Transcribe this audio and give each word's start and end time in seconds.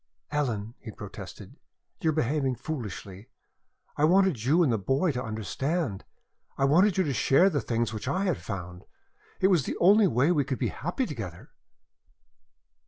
"Ellen," 0.31 0.73
he 0.79 0.89
protested, 0.89 1.57
"you 1.99 2.09
are 2.09 2.11
behaving 2.11 2.55
foolishly. 2.55 3.29
I 3.97 4.03
wanted 4.03 4.43
you 4.43 4.63
and 4.63 4.73
the 4.73 4.79
boy 4.79 5.11
to 5.11 5.23
understand. 5.23 6.05
I 6.57 6.65
wanted 6.65 6.97
you 6.97 7.03
to 7.03 7.13
share 7.13 7.51
the 7.51 7.61
things 7.61 7.93
which 7.93 8.07
I 8.07 8.23
had 8.23 8.37
found. 8.39 8.83
It 9.41 9.49
was 9.49 9.65
the 9.65 9.77
only 9.77 10.07
way 10.07 10.31
we 10.31 10.43
could 10.43 10.57
be 10.57 10.69
happy 10.69 11.05
together." 11.05 11.51